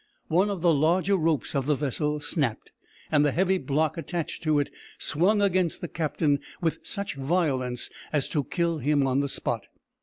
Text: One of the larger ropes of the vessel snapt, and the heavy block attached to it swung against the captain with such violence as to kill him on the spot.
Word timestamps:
One 0.29 0.49
of 0.49 0.63
the 0.63 0.73
larger 0.73 1.15
ropes 1.15 1.53
of 1.55 1.67
the 1.67 1.75
vessel 1.75 2.19
snapt, 2.19 2.71
and 3.11 3.23
the 3.23 3.31
heavy 3.31 3.59
block 3.59 3.99
attached 3.99 4.41
to 4.41 4.59
it 4.59 4.71
swung 4.97 5.43
against 5.43 5.79
the 5.79 5.87
captain 5.87 6.39
with 6.59 6.79
such 6.81 7.13
violence 7.13 7.91
as 8.11 8.27
to 8.29 8.43
kill 8.43 8.79
him 8.79 9.05
on 9.05 9.19
the 9.19 9.29
spot. 9.29 9.67